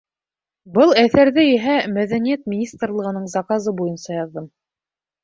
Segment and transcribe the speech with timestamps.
[0.77, 4.49] Был әҫәрҙе иһә Мәҙәниәт министрлығының заказы буйынса яҙҙым.